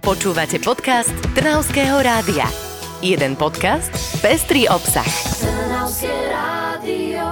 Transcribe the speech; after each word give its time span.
Počúvate 0.00 0.56
podcast 0.64 1.12
Trnavského 1.36 2.00
rádia. 2.00 2.48
Jeden 3.04 3.36
podcast, 3.36 3.92
pestrý 4.24 4.64
obsah. 4.64 5.04
Trnavské 5.44 6.08
rádio. 6.32 7.28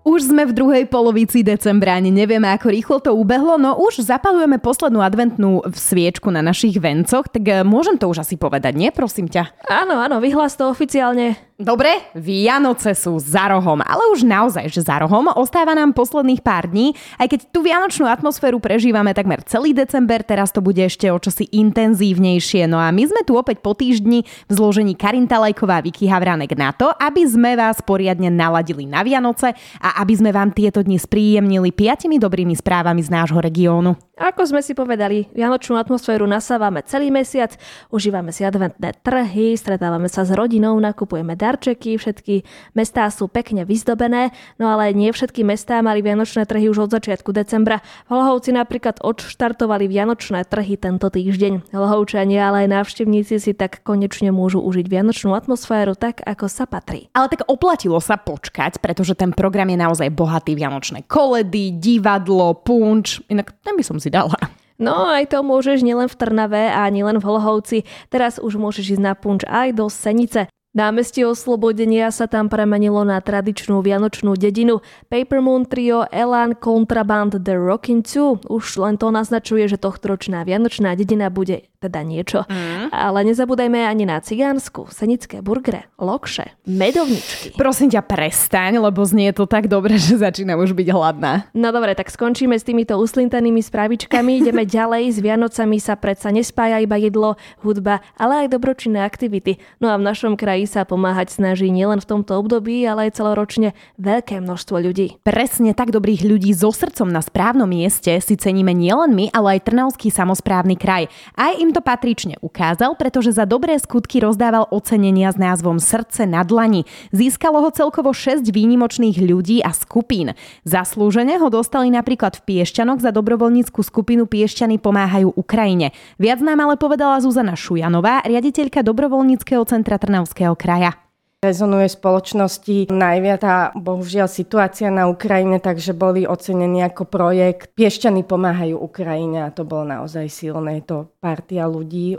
Už 0.00 0.32
sme 0.32 0.48
v 0.48 0.56
druhej 0.56 0.84
polovici 0.88 1.44
decembra, 1.44 2.00
ani 2.00 2.08
nevieme, 2.08 2.48
ako 2.48 2.66
rýchlo 2.72 2.96
to 3.04 3.12
ubehlo, 3.12 3.60
no 3.60 3.76
už 3.76 4.08
zapalujeme 4.08 4.56
poslednú 4.56 5.04
adventnú 5.04 5.68
sviečku 5.68 6.32
na 6.32 6.40
našich 6.40 6.80
vencoch, 6.80 7.28
tak 7.28 7.44
eh, 7.44 7.60
môžem 7.60 8.00
to 8.00 8.08
už 8.08 8.24
asi 8.24 8.40
povedať, 8.40 8.72
nie? 8.72 8.88
Prosím 8.88 9.28
ťa. 9.28 9.52
Áno, 9.68 10.00
áno, 10.00 10.16
vyhlás 10.16 10.56
to 10.56 10.72
oficiálne. 10.72 11.36
Dobre, 11.62 12.10
Vianoce 12.18 12.90
sú 12.90 13.22
za 13.22 13.46
rohom, 13.46 13.78
ale 13.86 14.02
už 14.10 14.26
naozaj, 14.26 14.66
že 14.66 14.82
za 14.82 14.98
rohom. 14.98 15.30
Ostáva 15.30 15.78
nám 15.78 15.94
posledných 15.94 16.42
pár 16.42 16.66
dní, 16.66 16.90
aj 17.22 17.30
keď 17.30 17.40
tú 17.54 17.62
vianočnú 17.62 18.10
atmosféru 18.10 18.58
prežívame 18.58 19.14
takmer 19.14 19.46
celý 19.46 19.70
december, 19.70 20.26
teraz 20.26 20.50
to 20.50 20.58
bude 20.58 20.82
ešte 20.82 21.06
o 21.06 21.22
čosi 21.22 21.46
intenzívnejšie. 21.54 22.66
No 22.66 22.82
a 22.82 22.90
my 22.90 23.06
sme 23.06 23.22
tu 23.22 23.38
opäť 23.38 23.62
po 23.62 23.78
týždni 23.78 24.26
v 24.26 24.52
zložení 24.52 24.98
Karinta 24.98 25.38
Lajková 25.38 25.78
a 25.78 25.84
Vicky 25.86 26.10
Havránek 26.10 26.58
na 26.58 26.74
to, 26.74 26.90
aby 26.98 27.22
sme 27.30 27.54
vás 27.54 27.78
poriadne 27.78 28.26
naladili 28.26 28.82
na 28.82 29.06
Vianoce 29.06 29.54
a 29.78 30.02
aby 30.02 30.18
sme 30.18 30.34
vám 30.34 30.50
tieto 30.50 30.82
dni 30.82 30.98
spríjemnili 30.98 31.70
piatimi 31.70 32.18
dobrými 32.18 32.58
správami 32.58 33.06
z 33.06 33.10
nášho 33.14 33.38
regiónu. 33.38 33.94
Ako 34.22 34.46
sme 34.46 34.62
si 34.62 34.70
povedali, 34.70 35.26
vianočnú 35.34 35.74
atmosféru 35.74 36.30
nasávame 36.30 36.86
celý 36.86 37.10
mesiac, 37.10 37.58
užívame 37.90 38.30
si 38.30 38.46
adventné 38.46 38.94
trhy, 39.02 39.58
stretávame 39.58 40.06
sa 40.06 40.22
s 40.22 40.30
rodinou, 40.30 40.78
nakupujeme 40.78 41.34
dar 41.34 41.58
darčeky, 41.58 41.98
všetky 41.98 42.46
mestá 42.78 43.10
sú 43.10 43.26
pekne 43.26 43.66
vyzdobené, 43.66 44.30
no 44.62 44.70
ale 44.70 44.94
nie 44.94 45.10
všetky 45.10 45.42
mestá 45.42 45.82
mali 45.82 46.06
vianočné 46.06 46.46
trhy 46.46 46.70
už 46.70 46.86
od 46.86 46.94
začiatku 46.94 47.34
decembra. 47.34 47.82
Hlohovci 48.06 48.54
napríklad 48.54 49.02
odštartovali 49.02 49.90
vianočné 49.90 50.46
trhy 50.46 50.78
tento 50.78 51.10
týždeň. 51.10 51.74
Hlohovčania, 51.74 52.46
ale 52.46 52.70
aj 52.70 52.78
návštevníci 52.78 53.42
si 53.42 53.52
tak 53.58 53.82
konečne 53.82 54.30
môžu 54.30 54.62
užiť 54.62 54.86
vianočnú 54.86 55.34
atmosféru 55.34 55.98
tak, 55.98 56.22
ako 56.22 56.46
sa 56.46 56.70
patrí. 56.70 57.10
Ale 57.10 57.26
tak 57.26 57.42
oplatilo 57.50 57.98
sa 57.98 58.14
počkať, 58.14 58.78
pretože 58.78 59.18
ten 59.18 59.34
program 59.34 59.66
je 59.66 59.82
naozaj 59.82 60.14
bohatý 60.14 60.54
vianočné 60.54 61.10
koledy, 61.10 61.74
divadlo, 61.74 62.54
punč, 62.62 63.18
inak 63.26 63.50
ten 63.66 63.74
by 63.74 63.82
som 63.82 63.98
si 63.98 64.11
dala. 64.12 64.36
No 64.76 65.08
aj 65.08 65.32
to 65.32 65.40
môžeš 65.40 65.80
nielen 65.80 66.10
v 66.10 66.18
Trnave 66.18 66.68
a 66.68 66.84
nielen 66.92 67.16
v 67.16 67.24
Hlohovci. 67.24 67.78
Teraz 68.12 68.36
už 68.36 68.60
môžeš 68.60 68.98
ísť 68.98 69.02
na 69.02 69.16
punč 69.16 69.46
aj 69.48 69.78
do 69.78 69.88
Senice. 69.88 70.52
Námestie 70.72 71.28
oslobodenia 71.28 72.08
sa 72.08 72.24
tam 72.24 72.48
premenilo 72.48 73.04
na 73.04 73.20
tradičnú 73.20 73.84
vianočnú 73.84 74.32
dedinu. 74.40 74.80
Paper 75.12 75.44
Moon 75.44 75.68
Trio, 75.68 76.08
Elan, 76.08 76.56
Contraband, 76.56 77.44
The 77.44 77.60
Rockin' 77.60 78.00
2. 78.00 78.48
Už 78.48 78.64
len 78.80 78.96
to 78.96 79.12
naznačuje, 79.12 79.68
že 79.68 79.76
tohtoročná 79.76 80.48
vianočná 80.48 80.96
dedina 80.96 81.28
bude 81.28 81.71
teda 81.82 82.06
niečo. 82.06 82.46
Mm. 82.46 82.94
Ale 82.94 83.26
nezabúdajme 83.26 83.82
ani 83.82 84.06
na 84.06 84.22
cigánsku, 84.22 84.86
senické 84.94 85.42
burgere, 85.42 85.90
lokše, 85.98 86.54
medovničky. 86.62 87.58
Prosím 87.58 87.90
ťa, 87.90 88.06
prestaň, 88.06 88.78
lebo 88.78 89.02
znie 89.02 89.34
to 89.34 89.50
tak 89.50 89.66
dobre, 89.66 89.98
že 90.02 90.22
začínam 90.22 90.62
už 90.62 90.78
byť 90.78 90.88
hladná. 90.94 91.50
No 91.50 91.74
dobre, 91.74 91.98
tak 91.98 92.14
skončíme 92.14 92.54
s 92.54 92.62
týmito 92.62 92.94
uslintanými 92.94 93.58
správičkami. 93.58 94.46
Ideme 94.46 94.62
ďalej. 94.78 95.10
S 95.10 95.18
Vianocami 95.18 95.82
sa 95.82 95.98
predsa 95.98 96.30
nespája 96.30 96.78
iba 96.78 96.94
jedlo, 96.94 97.34
hudba, 97.66 98.04
ale 98.14 98.46
aj 98.46 98.54
dobročinné 98.54 99.02
aktivity. 99.02 99.58
No 99.82 99.90
a 99.90 99.98
v 99.98 100.06
našom 100.06 100.38
kraji 100.38 100.70
sa 100.70 100.86
pomáhať 100.86 101.34
snaží 101.34 101.72
nielen 101.72 101.98
v 101.98 102.06
tomto 102.06 102.38
období, 102.38 102.86
ale 102.86 103.10
aj 103.10 103.18
celoročne 103.18 103.74
veľké 103.98 104.38
množstvo 104.38 104.76
ľudí. 104.78 105.18
Presne 105.26 105.74
tak 105.74 105.90
dobrých 105.90 106.22
ľudí 106.22 106.54
so 106.54 106.70
srdcom 106.70 107.10
na 107.10 107.24
správnom 107.24 107.66
mieste 107.66 108.12
si 108.20 108.34
ceníme 108.36 108.76
nielen 108.76 109.16
my, 109.16 109.32
ale 109.32 109.58
aj 109.58 109.72
Trnavský 109.72 110.12
samozprávny 110.12 110.76
kraj. 110.76 111.08
Aj 111.34 111.56
im 111.56 111.71
to 111.72 111.82
patrične 111.82 112.38
ukázal, 112.38 112.94
pretože 112.94 113.34
za 113.34 113.48
dobré 113.48 113.74
skutky 113.80 114.22
rozdával 114.22 114.70
ocenenia 114.70 115.34
s 115.34 115.40
názvom 115.40 115.82
Srdce 115.82 116.24
na 116.30 116.46
dlani. 116.46 116.86
Získalo 117.10 117.58
ho 117.64 117.74
celkovo 117.74 118.14
6 118.14 118.46
výnimočných 118.46 119.18
ľudí 119.18 119.58
a 119.66 119.74
skupín. 119.74 120.38
Zaslúžene 120.62 121.42
ho 121.42 121.50
dostali 121.50 121.90
napríklad 121.90 122.38
v 122.38 122.62
Piešťanoch 122.62 123.02
za 123.02 123.10
dobrovoľníckú 123.10 123.82
skupinu 123.82 124.30
Piešťany 124.30 124.78
pomáhajú 124.78 125.34
Ukrajine. 125.34 125.90
Viac 126.22 126.38
nám 126.38 126.62
ale 126.62 126.78
povedala 126.78 127.18
Zuzana 127.18 127.58
Šujanová, 127.58 128.22
riaditeľka 128.22 128.86
dobrovoľníckého 128.86 129.66
centra 129.66 129.98
Trnavského 129.98 130.54
kraja 130.54 131.01
rezonuje 131.42 131.90
v 131.90 131.98
spoločnosti 131.98 132.76
najviac 132.94 133.42
a 133.42 133.56
bohužiaľ 133.74 134.30
situácia 134.30 134.94
na 134.94 135.10
Ukrajine, 135.10 135.58
takže 135.58 135.90
boli 135.90 136.22
ocenení 136.22 136.86
ako 136.86 137.10
projekt 137.10 137.74
Piešťany 137.74 138.22
pomáhajú 138.22 138.78
Ukrajine 138.78 139.50
a 139.50 139.50
to 139.50 139.66
bolo 139.66 139.90
naozaj 139.90 140.30
silné. 140.30 140.78
Je 140.78 140.84
to 140.86 140.98
partia 141.18 141.66
ľudí, 141.66 142.14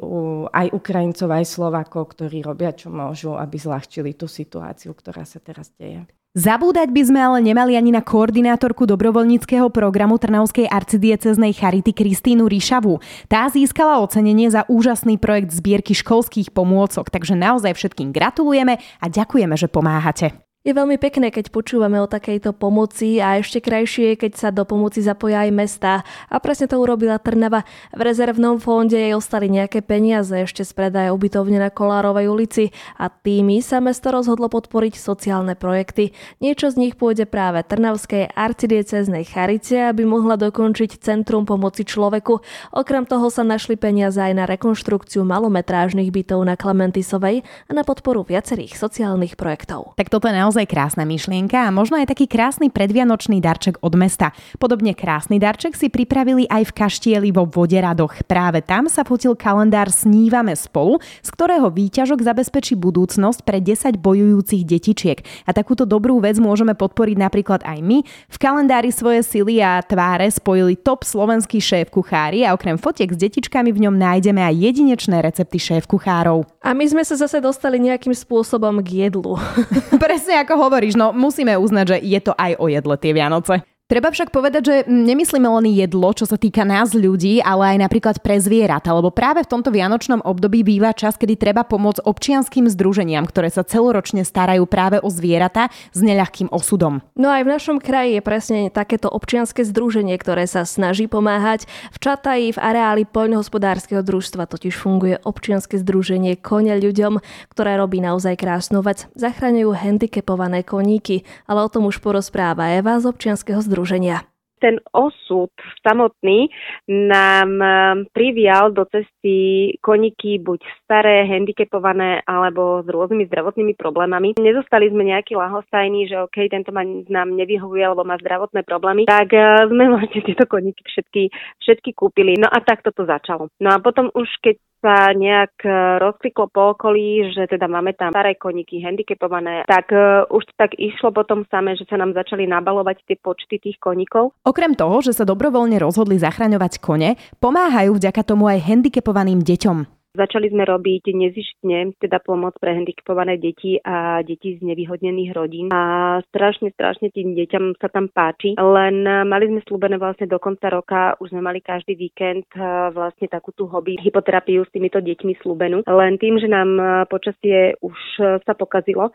aj 0.52 0.68
Ukrajincov, 0.76 1.32
aj 1.32 1.46
Slovakov, 1.48 2.12
ktorí 2.12 2.44
robia 2.44 2.76
čo 2.76 2.92
môžu, 2.92 3.40
aby 3.40 3.56
zľahčili 3.56 4.12
tú 4.20 4.28
situáciu, 4.28 4.92
ktorá 4.92 5.24
sa 5.24 5.40
teraz 5.40 5.72
deje. 5.80 6.04
Zabúdať 6.34 6.90
by 6.90 7.02
sme 7.06 7.20
ale 7.22 7.46
nemali 7.46 7.78
ani 7.78 7.94
na 7.94 8.02
koordinátorku 8.02 8.90
dobrovoľníckého 8.90 9.70
programu 9.70 10.18
Trnavskej 10.18 10.66
arcidieceznej 10.66 11.54
Charity 11.54 11.94
Kristínu 11.94 12.50
Ríšavu. 12.50 12.98
Tá 13.30 13.46
získala 13.54 14.02
ocenenie 14.02 14.50
za 14.50 14.66
úžasný 14.66 15.22
projekt 15.22 15.54
zbierky 15.54 15.94
školských 15.94 16.50
pomôcok, 16.50 17.14
takže 17.14 17.38
naozaj 17.38 17.78
všetkým 17.78 18.10
gratulujeme 18.10 18.82
a 18.82 19.06
ďakujeme, 19.14 19.54
že 19.54 19.70
pomáhate. 19.70 20.34
Je 20.64 20.72
veľmi 20.72 20.96
pekné, 20.96 21.28
keď 21.28 21.52
počúvame 21.52 22.00
o 22.00 22.08
takejto 22.08 22.56
pomoci 22.56 23.20
a 23.20 23.36
ešte 23.36 23.60
krajšie, 23.60 24.16
keď 24.16 24.32
sa 24.32 24.48
do 24.48 24.64
pomoci 24.64 25.04
zapoja 25.04 25.44
aj 25.44 25.52
mesta. 25.52 26.08
A 26.32 26.40
presne 26.40 26.72
to 26.72 26.80
urobila 26.80 27.20
Trnava. 27.20 27.68
V 27.92 28.00
rezervnom 28.00 28.64
fonde 28.64 28.96
jej 28.96 29.12
ostali 29.12 29.52
nejaké 29.52 29.84
peniaze 29.84 30.32
ešte 30.32 30.64
z 30.64 30.72
predaja 30.72 31.12
ubytovne 31.12 31.60
na 31.60 31.68
Kolárovej 31.68 32.32
ulici 32.32 32.72
a 32.96 33.12
tými 33.12 33.60
sa 33.60 33.84
mesto 33.84 34.08
rozhodlo 34.08 34.48
podporiť 34.48 34.96
sociálne 34.96 35.60
projekty. 35.60 36.16
Niečo 36.40 36.72
z 36.72 36.80
nich 36.80 36.96
pôjde 36.96 37.28
práve 37.28 37.60
Trnavskej 37.68 38.32
arcidieceznej 38.32 39.28
Charice, 39.28 39.92
aby 39.92 40.08
mohla 40.08 40.40
dokončiť 40.40 40.96
Centrum 41.04 41.44
pomoci 41.44 41.84
človeku. 41.84 42.40
Okrem 42.72 43.04
toho 43.04 43.28
sa 43.28 43.44
našli 43.44 43.76
peniaze 43.76 44.16
aj 44.16 44.32
na 44.32 44.48
rekonštrukciu 44.48 45.28
malometrážnych 45.28 46.08
bytov 46.08 46.40
na 46.48 46.56
Klementisovej 46.56 47.44
a 47.68 47.72
na 47.76 47.84
podporu 47.84 48.24
viacerých 48.24 48.80
sociálnych 48.80 49.36
projektov. 49.36 50.00
Tak 50.00 50.08
toto 50.08 50.32
je 50.32 50.40
naozaj 50.40 50.53
krásna 50.70 51.10
myšlienka 51.10 51.58
a 51.58 51.74
možno 51.74 51.98
aj 51.98 52.14
taký 52.14 52.30
krásny 52.30 52.70
predvianočný 52.70 53.42
darček 53.42 53.82
od 53.82 53.98
mesta. 53.98 54.30
Podobne 54.62 54.94
krásny 54.94 55.42
darček 55.42 55.74
si 55.74 55.90
pripravili 55.90 56.46
aj 56.46 56.70
v 56.70 56.76
Kaštieli 56.78 57.34
vo 57.34 57.50
Voderadoch. 57.50 58.22
Práve 58.30 58.62
tam 58.62 58.86
sa 58.86 59.02
fotil 59.02 59.34
kalendár 59.34 59.90
Snívame 59.90 60.54
spolu, 60.54 61.02
z 61.26 61.30
ktorého 61.34 61.74
výťažok 61.74 62.22
zabezpečí 62.22 62.78
budúcnosť 62.78 63.42
pre 63.42 63.58
10 63.58 63.98
bojujúcich 63.98 64.62
detičiek. 64.70 65.26
A 65.50 65.58
takúto 65.58 65.90
dobrú 65.90 66.22
vec 66.22 66.38
môžeme 66.38 66.78
podporiť 66.78 67.18
napríklad 67.18 67.66
aj 67.66 67.82
my. 67.82 68.06
V 68.06 68.38
kalendári 68.38 68.94
svoje 68.94 69.26
sily 69.26 69.66
a 69.66 69.82
tváre 69.82 70.30
spojili 70.30 70.78
top 70.78 71.02
slovenský 71.02 71.58
šéf 71.58 71.90
kuchári 71.90 72.46
a 72.46 72.54
okrem 72.54 72.78
fotiek 72.78 73.10
s 73.10 73.18
detičkami 73.18 73.74
v 73.74 73.90
ňom 73.90 73.96
nájdeme 73.98 74.46
aj 74.46 74.56
jedinečné 74.60 75.24
recepty 75.24 75.58
šéf 75.58 75.90
kuchárov. 75.90 76.44
A 76.60 76.76
my 76.76 76.84
sme 76.84 77.08
sa 77.08 77.16
zase 77.16 77.40
dostali 77.40 77.80
nejakým 77.80 78.12
spôsobom 78.12 78.84
k 78.84 79.08
jedlu. 79.08 79.40
Presne 80.04 80.43
ako 80.44 80.60
hovoríš, 80.60 81.00
no 81.00 81.16
musíme 81.16 81.56
uznať, 81.56 81.86
že 81.88 81.98
je 82.04 82.20
to 82.20 82.34
aj 82.36 82.60
o 82.60 82.68
jedle 82.68 82.96
tie 83.00 83.16
Vianoce. 83.16 83.73
Treba 83.94 84.10
však 84.10 84.34
povedať, 84.34 84.64
že 84.66 84.76
nemyslíme 84.90 85.46
len 85.46 85.70
jedlo, 85.70 86.10
čo 86.18 86.26
sa 86.26 86.34
týka 86.34 86.66
nás 86.66 86.98
ľudí, 86.98 87.46
ale 87.46 87.78
aj 87.78 87.86
napríklad 87.86 88.16
pre 88.26 88.42
zvieratá, 88.42 88.90
lebo 88.90 89.14
práve 89.14 89.46
v 89.46 89.52
tomto 89.54 89.70
vianočnom 89.70 90.26
období 90.26 90.66
býva 90.66 90.98
čas, 90.98 91.14
kedy 91.14 91.38
treba 91.38 91.62
pomôcť 91.62 92.02
občianským 92.02 92.66
združeniam, 92.74 93.22
ktoré 93.30 93.54
sa 93.54 93.62
celoročne 93.62 94.26
starajú 94.26 94.66
práve 94.66 94.98
o 94.98 95.14
zvieratá 95.14 95.70
s 95.94 96.02
neľahkým 96.02 96.50
osudom. 96.50 97.06
No 97.14 97.30
aj 97.30 97.46
v 97.46 97.54
našom 97.54 97.78
kraji 97.78 98.18
je 98.18 98.22
presne 98.26 98.60
takéto 98.74 99.14
občianske 99.14 99.62
združenie, 99.62 100.18
ktoré 100.18 100.50
sa 100.50 100.66
snaží 100.66 101.06
pomáhať. 101.06 101.70
V 101.94 102.02
Čataji 102.02 102.58
v 102.58 102.64
areáli 102.66 103.06
poľnohospodárskeho 103.06 104.02
družstva 104.02 104.50
totiž 104.50 104.74
funguje 104.74 105.22
občianske 105.22 105.78
združenie 105.78 106.42
Kone 106.42 106.82
ľuďom, 106.82 107.22
ktoré 107.54 107.78
robí 107.78 108.02
naozaj 108.02 108.42
krásnu 108.42 108.82
vec. 108.82 109.06
Zachraňujú 109.14 109.70
handicapované 109.78 110.66
koníky, 110.66 111.22
ale 111.46 111.62
o 111.62 111.70
tom 111.70 111.86
už 111.86 112.02
porozpráva 112.02 112.74
Eva 112.74 112.98
z 112.98 113.14
občianskeho 113.14 113.62
združenia 113.62 113.83
združenia 113.84 114.24
ten 114.64 114.80
osud 114.96 115.52
samotný 115.84 116.48
nám 116.88 117.52
um, 117.60 117.68
privial 118.16 118.72
do 118.72 118.88
cesty 118.88 119.76
koníky 119.84 120.40
buď 120.40 120.64
staré, 120.88 121.28
handicapované 121.28 122.24
alebo 122.24 122.80
s 122.80 122.88
rôznymi 122.88 123.28
zdravotnými 123.28 123.76
problémami. 123.76 124.40
Nezostali 124.40 124.88
sme 124.88 125.12
nejakí 125.12 125.36
lahostajní, 125.36 126.08
že 126.08 126.16
OK, 126.24 126.48
tento 126.48 126.72
ma, 126.72 126.88
nám 126.88 127.36
nevyhovuje 127.36 127.84
alebo 127.84 128.08
má 128.08 128.16
zdravotné 128.24 128.64
problémy, 128.64 129.04
tak 129.04 129.36
uh, 129.36 129.68
sme 129.68 129.92
vlastne 129.92 130.24
tieto 130.24 130.48
koníky 130.48 130.80
všetky, 130.88 131.28
všetky 131.60 131.92
kúpili. 131.92 132.40
No 132.40 132.48
a 132.48 132.64
takto 132.64 132.96
to 132.96 133.04
začalo. 133.04 133.52
No 133.60 133.76
a 133.76 133.84
potom 133.84 134.08
už 134.16 134.32
keď 134.40 134.56
sa 134.84 135.16
nejak 135.16 135.64
e, 135.64 135.72
rozkliklo 136.04 136.52
po 136.52 136.76
okolí, 136.76 137.32
že 137.32 137.48
teda 137.48 137.72
máme 137.72 137.96
tam 137.96 138.12
staré 138.12 138.36
koníky, 138.36 138.84
handicapované, 138.84 139.64
tak 139.64 139.88
uh, 139.96 140.28
už 140.28 140.44
tak 140.60 140.76
išlo 140.76 141.16
potom 141.16 141.48
samé, 141.48 141.80
že 141.80 141.88
sa 141.88 141.96
nám 141.96 142.12
začali 142.12 142.44
nabalovať 142.44 143.00
tie 143.08 143.16
počty 143.16 143.64
tých 143.64 143.80
koníkov. 143.80 144.36
Okrem 144.44 144.76
toho, 144.76 145.00
že 145.00 145.16
sa 145.16 145.24
dobrovoľne 145.24 145.80
rozhodli 145.80 146.20
zachraňovať 146.20 146.84
kone, 146.84 147.16
pomáhajú 147.40 147.96
vďaka 147.96 148.22
tomu 148.28 148.52
aj 148.52 148.60
handicapovaným 148.68 149.40
deťom. 149.40 150.03
Začali 150.14 150.54
sme 150.54 150.62
robiť 150.62 151.10
nezištne, 151.10 151.98
teda 151.98 152.22
pomoc 152.22 152.54
pre 152.62 152.78
handicapované 152.78 153.42
deti 153.42 153.82
a 153.82 154.22
deti 154.22 154.54
z 154.54 154.62
nevyhodnených 154.62 155.32
rodín. 155.34 155.68
A 155.74 156.22
strašne, 156.30 156.70
strašne 156.70 157.10
tým 157.10 157.34
deťam 157.34 157.74
sa 157.82 157.90
tam 157.90 158.14
páči. 158.14 158.54
Len 158.54 159.02
mali 159.26 159.50
sme 159.50 159.66
slúbené 159.66 159.98
vlastne 159.98 160.30
do 160.30 160.38
konca 160.38 160.70
roka, 160.70 161.18
už 161.18 161.34
sme 161.34 161.42
mali 161.42 161.66
každý 161.66 161.98
víkend 161.98 162.46
e, 162.54 162.62
vlastne 162.94 163.26
takú 163.26 163.58
tú 163.58 163.66
hobby 163.66 163.98
hypoterapiu 164.06 164.62
s 164.62 164.70
týmito 164.70 165.02
deťmi 165.02 165.34
slúbenú. 165.42 165.82
Len 165.82 166.22
tým, 166.22 166.38
že 166.38 166.46
nám 166.46 166.70
e, 166.78 166.86
počasie 167.10 167.74
už 167.82 167.98
sa 168.46 168.54
pokazilo 168.54 169.10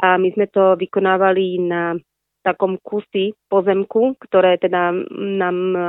a 0.00 0.16
my 0.16 0.32
sme 0.32 0.48
to 0.48 0.80
vykonávali 0.80 1.60
na 1.60 1.92
takom 2.42 2.78
kusy 2.80 3.34
pozemku, 3.50 4.16
ktoré 4.22 4.56
teda 4.58 4.94
nám 5.14 5.56
e, 5.74 5.80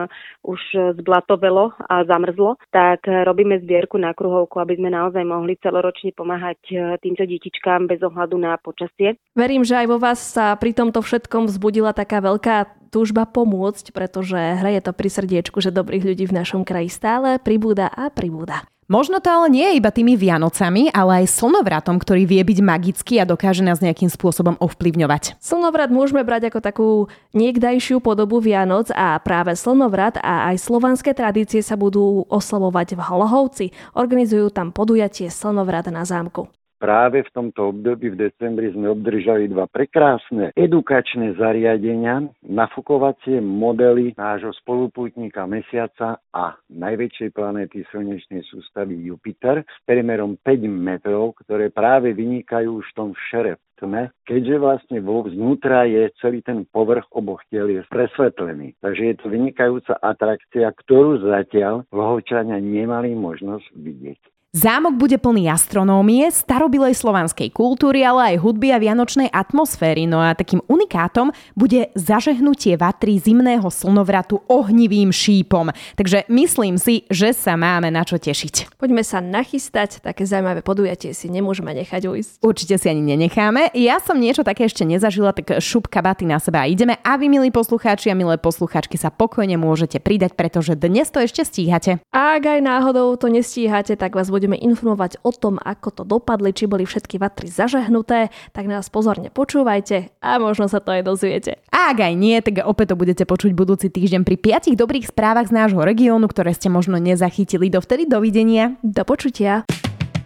už 0.46 0.62
zblatovelo 1.00 1.74
a 1.78 2.04
zamrzlo, 2.06 2.58
tak 2.74 3.06
robíme 3.06 3.62
zbierku 3.64 3.98
na 3.98 4.12
kruhovku, 4.14 4.60
aby 4.60 4.78
sme 4.78 4.90
naozaj 4.92 5.24
mohli 5.24 5.56
celoročne 5.62 6.12
pomáhať 6.16 6.60
e, 6.70 6.76
týmto 7.00 7.24
detičkám 7.26 7.88
bez 7.88 8.02
ohľadu 8.02 8.36
na 8.40 8.58
počasie. 8.60 9.20
Verím, 9.38 9.64
že 9.64 9.78
aj 9.80 9.88
vo 9.88 9.98
vás 10.02 10.20
sa 10.20 10.56
pri 10.58 10.74
tomto 10.74 11.00
všetkom 11.04 11.48
vzbudila 11.48 11.94
taká 11.94 12.20
veľká 12.24 12.80
túžba 12.90 13.30
pomôcť, 13.30 13.94
pretože 13.94 14.36
hraje 14.36 14.82
to 14.82 14.92
pri 14.92 15.10
srdiečku, 15.14 15.62
že 15.62 15.70
dobrých 15.70 16.04
ľudí 16.14 16.26
v 16.26 16.38
našom 16.42 16.66
kraji 16.66 16.90
stále 16.90 17.38
pribúda 17.38 17.88
a 17.88 18.10
pribúda. 18.10 18.66
Možno 18.90 19.22
to 19.22 19.30
ale 19.30 19.54
nie 19.54 19.62
je 19.70 19.78
iba 19.78 19.94
tými 19.94 20.18
Vianocami, 20.18 20.90
ale 20.90 21.22
aj 21.22 21.38
slnovratom, 21.38 22.02
ktorý 22.02 22.26
vie 22.26 22.42
byť 22.42 22.58
magický 22.58 23.22
a 23.22 23.30
dokáže 23.30 23.62
nás 23.62 23.86
nejakým 23.86 24.10
spôsobom 24.10 24.58
ovplyvňovať. 24.58 25.38
Slnovrat 25.38 25.94
môžeme 25.94 26.26
brať 26.26 26.50
ako 26.50 26.60
takú 26.60 26.90
niekdajšiu 27.38 28.02
podobu 28.02 28.42
Vianoc 28.42 28.90
a 28.90 29.22
práve 29.22 29.54
slnovrat 29.54 30.18
a 30.18 30.50
aj 30.50 30.66
slovanské 30.66 31.14
tradície 31.14 31.62
sa 31.62 31.78
budú 31.78 32.26
oslavovať 32.34 32.98
v 32.98 33.02
Holohovci. 33.06 33.66
Organizujú 33.94 34.50
tam 34.50 34.74
podujatie 34.74 35.30
Slnovrat 35.30 35.86
na 35.94 36.02
zámku. 36.02 36.50
Práve 36.80 37.28
v 37.28 37.34
tomto 37.36 37.76
období 37.76 38.16
v 38.16 38.32
decembri 38.32 38.72
sme 38.72 38.96
obdržali 38.96 39.52
dva 39.52 39.68
prekrásne 39.68 40.56
edukačné 40.56 41.36
zariadenia, 41.36 42.24
nafukovacie 42.48 43.44
modely 43.44 44.16
nášho 44.16 44.56
spolupútnika 44.64 45.44
Mesiaca 45.44 46.24
a 46.32 46.56
najväčšej 46.72 47.30
planéty 47.36 47.84
slnečnej 47.92 48.48
sústavy 48.48 48.96
Jupiter 49.04 49.60
s 49.68 49.78
perimerom 49.84 50.40
5 50.40 50.72
metrov, 50.72 51.36
ktoré 51.44 51.68
práve 51.68 52.16
vynikajú 52.16 52.80
už 52.80 52.88
v 52.90 52.96
tom 52.96 53.10
šere 53.28 53.60
tme, 53.80 54.12
keďže 54.28 54.56
vlastne 54.60 55.00
vo 55.00 55.24
vnútra 55.24 55.88
je 55.88 56.12
celý 56.20 56.44
ten 56.44 56.68
povrch 56.68 57.08
oboch 57.16 57.40
tiel 57.48 57.72
je 57.72 57.82
presvetlený. 57.88 58.76
Takže 58.84 59.04
je 59.04 59.16
to 59.16 59.26
vynikajúca 59.32 59.96
atrakcia, 60.04 60.68
ktorú 60.68 61.24
zatiaľ 61.24 61.88
Vlhovčania 61.92 62.60
nemali 62.60 63.16
možnosť 63.16 63.68
vidieť. 63.76 64.22
Zámok 64.50 64.98
bude 64.98 65.22
plný 65.22 65.46
astronómie, 65.46 66.26
starobilej 66.34 66.98
slovanskej 66.98 67.54
kultúry, 67.54 68.02
ale 68.02 68.34
aj 68.34 68.42
hudby 68.42 68.74
a 68.74 68.82
vianočnej 68.82 69.30
atmosféry. 69.30 70.10
No 70.10 70.26
a 70.26 70.34
takým 70.34 70.66
unikátom 70.66 71.30
bude 71.54 71.94
zažehnutie 71.94 72.74
vatry 72.74 73.22
zimného 73.22 73.70
slnovratu 73.70 74.42
ohnivým 74.50 75.14
šípom. 75.14 75.70
Takže 75.94 76.26
myslím 76.34 76.82
si, 76.82 77.06
že 77.14 77.38
sa 77.38 77.62
máme 77.62 77.94
na 77.94 78.02
čo 78.02 78.18
tešiť. 78.18 78.74
Poďme 78.82 79.06
sa 79.06 79.22
nachystať, 79.22 80.02
také 80.02 80.26
zaujímavé 80.26 80.66
podujatie 80.66 81.14
si 81.14 81.30
nemôžeme 81.30 81.70
nechať 81.70 82.10
ujsť. 82.10 82.32
Určite 82.42 82.82
si 82.82 82.90
ani 82.90 83.06
nenecháme. 83.06 83.70
Ja 83.78 84.02
som 84.02 84.18
niečo 84.18 84.42
také 84.42 84.66
ešte 84.66 84.82
nezažila, 84.82 85.30
tak 85.30 85.62
šupka 85.62 86.02
baty 86.02 86.26
na 86.26 86.42
seba 86.42 86.66
ideme. 86.66 86.98
A 87.06 87.22
vy, 87.22 87.30
milí 87.30 87.54
poslucháči 87.54 88.10
a 88.10 88.18
milé 88.18 88.42
poslucháčky, 88.42 88.98
sa 88.98 89.14
pokojne 89.14 89.62
môžete 89.62 90.02
pridať, 90.02 90.34
pretože 90.34 90.74
dnes 90.74 91.06
to 91.14 91.22
ešte 91.22 91.46
stíhate. 91.46 92.02
A 92.10 92.42
ak 92.42 92.58
aj 92.58 92.60
náhodou 92.66 93.14
to 93.14 93.30
nestíhate, 93.30 93.94
tak 93.94 94.18
vás 94.18 94.39
budeme 94.40 94.56
informovať 94.56 95.20
o 95.28 95.36
tom, 95.36 95.60
ako 95.60 95.92
to 95.92 96.08
dopadli, 96.08 96.56
či 96.56 96.72
boli 96.72 96.88
všetky 96.88 97.20
vatry 97.20 97.52
zažehnuté, 97.52 98.32
tak 98.56 98.72
nás 98.72 98.88
pozorne 98.88 99.28
počúvajte 99.28 100.16
a 100.24 100.40
možno 100.40 100.72
sa 100.72 100.80
to 100.80 100.96
aj 100.96 101.04
dozviete. 101.04 101.60
A 101.76 101.92
ak 101.92 102.08
aj 102.08 102.14
nie, 102.16 102.40
tak 102.40 102.64
opäť 102.64 102.96
to 102.96 102.98
budete 103.00 103.28
počuť 103.28 103.52
budúci 103.52 103.92
týždeň 103.92 104.24
pri 104.24 104.40
piatich 104.40 104.80
dobrých 104.80 105.12
správach 105.12 105.52
z 105.52 105.60
nášho 105.60 105.84
regiónu, 105.84 106.32
ktoré 106.32 106.56
ste 106.56 106.72
možno 106.72 106.96
nezachytili. 106.96 107.68
Dovtedy 107.68 108.08
dovidenia. 108.08 108.80
Do 108.80 109.04
počutia. 109.04 109.68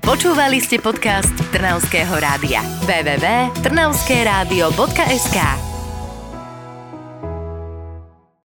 Počúvali 0.04 0.60
ste 0.60 0.84
podcast 0.84 1.32
Trnavského 1.56 2.12
rádia. 2.20 2.60
www.trnavskeradio.sk 2.84 5.73